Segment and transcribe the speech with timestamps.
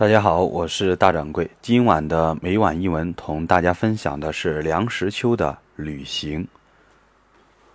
[0.00, 1.50] 大家好，我是大掌柜。
[1.60, 6.48] 今晚的每晚一文，同大家分享的是梁实秋的旅行。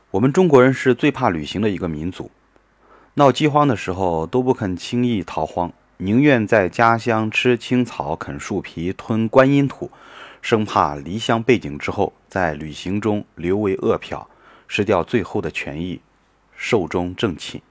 [0.09, 2.31] 我们中国人是最怕旅行的一个民族，
[3.13, 9.91] 闹饥荒的时候都不肯轻易逃荒，宁愿在家乡吃青草、啃树皮、吞观音土，
[10.41, 14.25] 生怕离乡背井之后，在旅行中留为饿殍，
[14.67, 16.01] 失掉最后的权益，
[16.55, 17.61] 寿终正寝。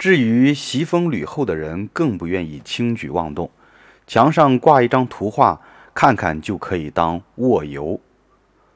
[0.00, 3.50] 至于袭风吕后的人，更不愿意轻举妄动。
[4.06, 5.60] 墙上挂一张图画，
[5.92, 8.00] 看看就可以当卧游。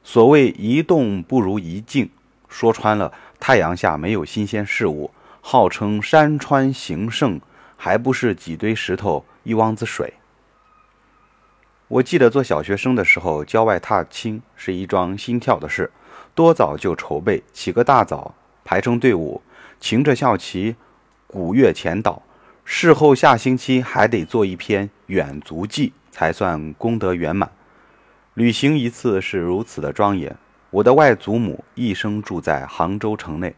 [0.03, 2.11] 所谓一动不如一静，
[2.47, 3.11] 说穿了，
[3.41, 7.41] 太阳下没有新鲜事物，号称山川形胜，
[7.75, 10.13] 还不是几堆石头一汪子水。
[11.89, 15.91] 我记得做小学生的时候，郊外踏青是一桩心跳的事，
[16.35, 19.41] 多早就筹备，起个大早，排成队伍，
[19.81, 20.77] 擎着校旗。
[21.35, 22.23] 古月前导，
[22.65, 27.51] 事后下星期还得做一篇远足记，才算功德圆满。
[28.35, 30.37] 旅行一次是如此的庄严。
[30.71, 33.53] 我的外祖母一生住在杭州城内，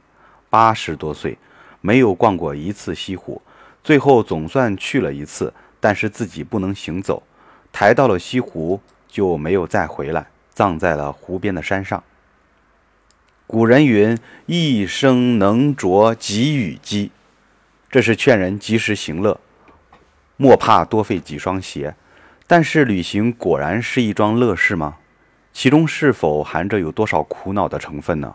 [0.49, 1.37] 八十多岁
[1.83, 3.43] 没有逛过一次西湖，
[3.85, 7.23] 最后总算去了一次，但是自己不能行走，
[7.71, 12.03] 抬到了西湖就没有再回来，葬在了湖边的山上。
[13.47, 17.11] 古人云：“一生能着几羽鸡。”
[17.97, 19.41] 这是劝人及时行乐，
[20.37, 21.97] 莫怕多费几双鞋。
[22.47, 24.99] 但是旅行果然是一桩乐事吗？
[25.55, 28.35] 其中是否含着有多少苦恼的成分呢？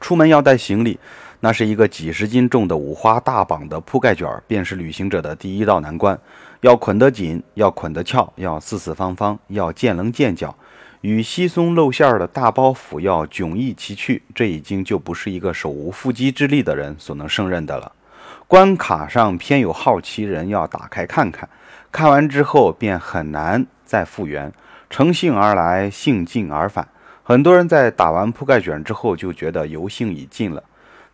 [0.00, 1.00] 出门要带行李，
[1.40, 6.16] 那是一个几十斤重的五花大绑的铺盖卷，便是旅行者的第一道难关。
[6.60, 10.56] 要捆得紧，要捆得翘，要四四方方，要见棱见角。
[11.02, 17.92] 与稀松露馅儿的大包袱要迥异其趣，这已经就不是一个手无缚鸡之力的人所能胜任的了。
[18.48, 21.48] 关卡上偏有好奇人要打开看看，
[21.92, 24.52] 看完之后便很难再复原。
[24.90, 26.88] 乘兴而来，兴尽而返。
[27.22, 30.64] 很多人在打完铺盖卷之后就觉得游兴已尽了。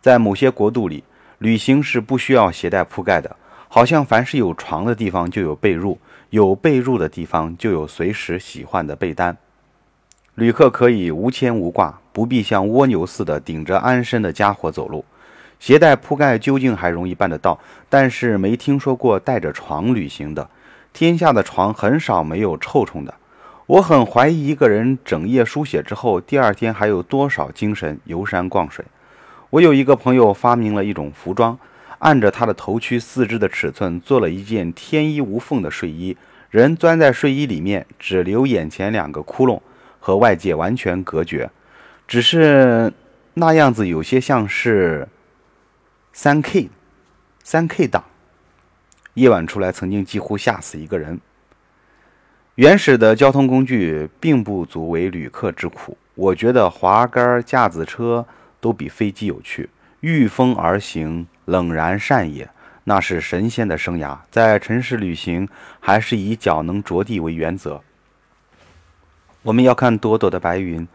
[0.01, 1.03] 在某些国度里，
[1.39, 3.35] 旅行是不需要携带铺盖的，
[3.67, 5.97] 好像凡是有床的地方就有被褥，
[6.29, 9.37] 有被褥的地方就有随时洗换的被单。
[10.35, 15.05] 旅客可以无牵无挂，不必像蜗牛似的顶着安身的家伙走路。
[15.61, 17.57] 携带铺盖究竟还容易办得到，
[17.87, 20.49] 但是没听说过带着床旅行的。
[20.91, 23.13] 天下的床很少没有臭虫的。
[23.65, 28.83] 我很怀疑一个人整夜书写之后，第二天还有多少精神游山逛水。
[29.51, 31.57] 我有一个朋友发明了一种服装，
[31.99, 36.17] 按着他的头躯、四肢的尺寸做了一件天衣无缝的睡衣，
[36.51, 39.61] 人钻在睡衣里面，只留眼前两个窟窿。
[40.05, 41.49] 和外界完全隔绝，
[42.07, 42.93] 只是
[43.33, 45.07] 那样子有些像是
[46.13, 46.69] 三 K，
[47.43, 48.03] 三 K 档。
[49.15, 51.19] 夜晚出来，曾经几乎吓死一个人。
[52.53, 55.97] 原始的交通工具并不足为旅客之苦。
[56.13, 58.27] 我觉得滑竿、架子车
[58.61, 59.71] 都比飞机有趣。
[60.01, 62.47] 御风而行，冷然善也。
[62.83, 64.15] 那是神仙的生涯。
[64.29, 65.49] 在城市旅行，
[65.79, 67.81] 还是以脚能着地为原则。
[69.45, 70.87] 我们要看朵朵的白云，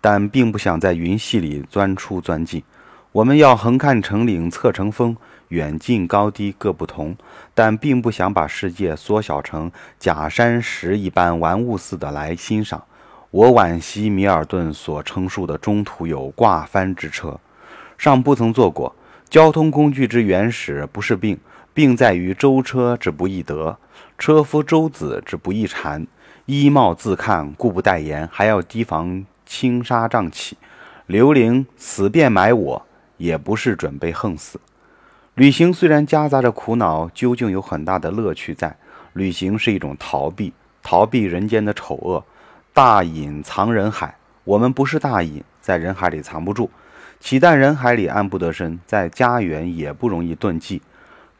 [0.00, 2.62] 但并不想在云隙里钻出钻进。
[3.12, 5.14] 我们要横看成岭侧成峰，
[5.48, 7.14] 远近高低各不同，
[7.52, 12.82] 但并不想把世界缩小成假山石一般玩物似的来欣赏。
[13.30, 17.38] 我惋惜米尔顿所称述的中途有挂帆之车，
[17.98, 18.96] 尚不曾坐过。
[19.28, 21.38] 交通工具之原始不是病，
[21.74, 23.76] 病在于舟车之不易得，
[24.16, 26.06] 车夫舟子之不易缠。
[26.50, 30.56] 衣帽自看，故不待言，还要提防轻纱瘴起。
[31.04, 32.86] 刘伶死便埋我，
[33.18, 34.58] 也不是准备横死。
[35.34, 38.74] 旅行虽然夹杂着苦恼，究竟有很大的乐趣在。
[39.12, 42.24] 旅行是一种逃避，逃避人间的丑恶。
[42.72, 46.70] 大隐藏人海，我们不是大隐，在人海里藏不住。
[47.20, 50.80] 岂但人海里安不得身，在家园也不容易遁迹。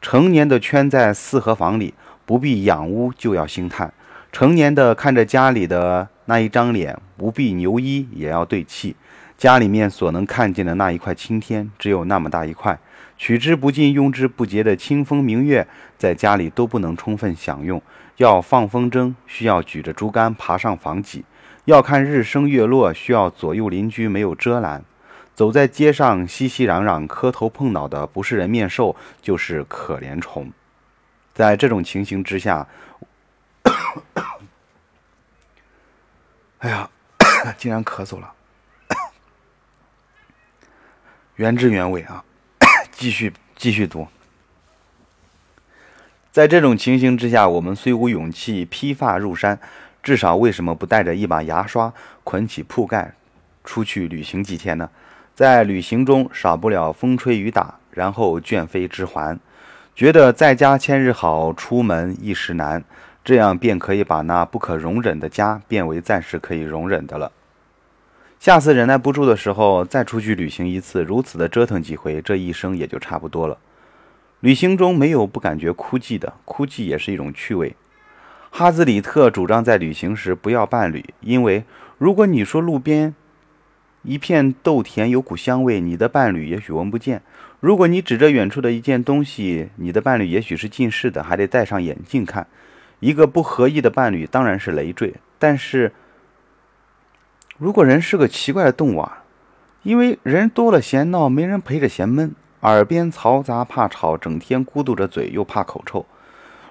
[0.03, 1.95] 成年的圈在四合房里，
[2.27, 3.91] 不必养屋就要兴叹。
[4.31, 8.95] 成年的看着家里的那一张脸，不必牛衣也要对气。
[9.37, 12.77] 家里面所能看见的那一块青天，只有那么大一块，
[13.17, 15.67] 取之不尽、用之不竭的清风明月，
[15.97, 17.81] 在家里都不能充分享用。
[18.17, 21.23] 要放风筝，需要举着竹竿爬上房脊；
[21.65, 24.83] 要看日升月落，需要左右邻居没有遮拦。
[25.33, 30.51] 走在街上，熙熙攘攘、磕头碰脑的，不是人面兽，就是可怜虫。
[31.33, 32.67] 在这种情形之下。
[36.59, 36.89] 哎呀，
[37.57, 38.33] 竟然咳嗽了！
[41.35, 42.23] 原汁原味啊，
[42.91, 44.07] 继续继续读。
[46.31, 49.57] 在这种情形之下，我们虽无勇气披发入山，
[50.03, 51.93] 至少为什么不带着一把牙刷，
[52.25, 53.13] 捆起铺盖，
[53.63, 54.89] 出去旅行几天呢？
[55.33, 59.39] 在旅行中少不了风吹雨打，然后倦飞之还，
[59.95, 62.83] 觉得在家千日好，出门一时难，
[63.23, 67.31] 这样便可以把那不可容忍的家变为暂时可以容忍的了。
[68.39, 73.57] 下次忍耐不住的时候，再出去旅行一次，如此的折腾几回，这一生也就差不多了。
[74.39, 77.75] 旅行中没有不感觉枯寂的，枯寂也是一种趣味。
[78.49, 81.65] 哈兹里特主张在旅行时不要伴侣，因为
[81.97, 83.13] 如果你说路边
[84.03, 87.19] 一片豆田有股香味，你的伴侣也许闻不见；
[87.59, 92.47] 如果你指着远处的一件东西，你的伴侣也许是近视的，还得戴上眼镜看。
[92.99, 95.91] 一个不合意的伴侣当然是累赘，但是
[97.57, 99.23] 如果人是个奇怪的动物啊，
[99.83, 102.35] 因为人多了嫌闹，没人陪着嫌闷。
[102.61, 106.05] 耳边嘈杂怕吵，整天咕嘟着嘴又怕口臭。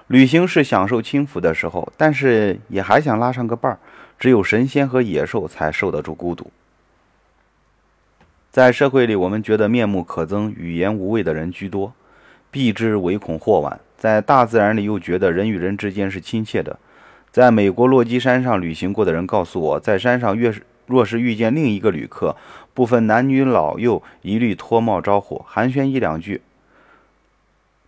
[0.05, 3.79] 旅行是享受轻浮的时候，但是也还想拉上个伴儿。
[4.19, 6.51] 只有神仙和野兽才受得住孤独。
[8.51, 11.93] 在社会里，我们觉得面目可憎、语言无味的人居多，
[12.51, 13.79] 避之唯恐或晚。
[13.97, 16.79] 在大自然里，又觉得人与人之间是亲切的。
[17.31, 22.35] 在美国落基山上旅行过的人告诉我，在山上越是若是遇见另一个旅客，
[22.73, 26.41] 不分男女老幼，一律脱帽招呼，寒暄一两句。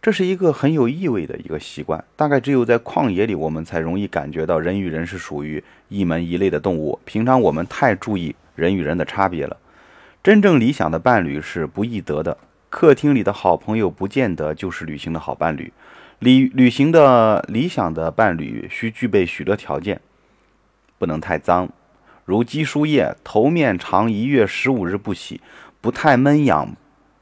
[0.01, 2.03] 这是一个很有意味的一个习惯。
[2.15, 6.99] 大概只有在旷野里，我们才容易感觉到人与人是属于一门一类的动物。
[7.05, 9.57] 平常我们太注意人与人的差别了。
[10.23, 12.37] 真正理想的伴侣是不易得的。
[12.71, 15.71] 客厅里的好朋友不见得就是旅行的好伴侣。
[16.19, 19.99] 旅旅行的理想的伴侣需具备许多条件：
[20.97, 21.67] 不能太脏。
[22.23, 25.41] 如鸡输液，头面长一月十五日不洗，
[25.81, 26.75] 不太闷痒，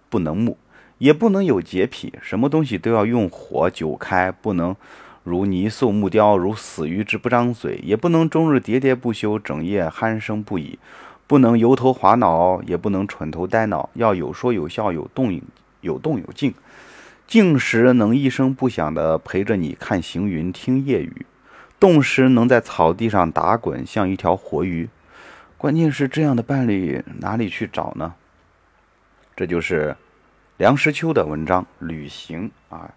[0.07, 0.57] 不能木，
[0.99, 4.75] 也不能有洁癖，什么东西都要用火久开，不能
[5.23, 10.77] 如泥塑木雕，如死鱼之不张嘴，也不能终日喋喋不休，整夜鼾声不已，
[11.29, 15.39] 不能油头滑脑，也不能蠢头呆脑，要有说有笑，有动
[15.81, 16.55] 有动有静，
[17.27, 21.27] 静时能一声不响地陪着你看行云听夜雨，
[21.79, 24.89] 动时能在草地上打滚，像一条活鱼。
[25.55, 28.15] 关键是这样的伴侣哪里去找呢？
[29.35, 29.95] 这就是
[30.57, 32.89] 梁实秋的文章《旅行》啊，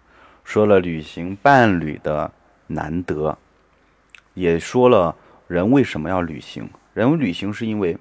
[0.43, 2.31] 说了旅行伴侣的
[2.65, 3.37] 难得，
[4.33, 5.15] 也说了
[5.47, 6.67] 人为什么要旅行。
[6.95, 7.95] 人旅行是因为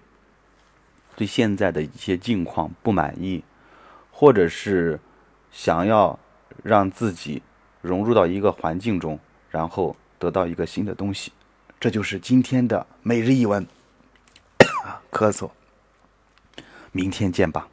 [1.17, 3.45] 对现在的一些境况不满意，
[4.11, 4.99] 或者是
[5.51, 6.19] 想要
[6.63, 7.43] 让自己
[7.81, 9.19] 融入到一个环境中，
[9.51, 11.33] 然后得到一个新的东西。
[11.81, 13.67] 这就是今天的每日一文。
[15.11, 15.51] 咳嗽，
[16.93, 17.69] 明天见吧。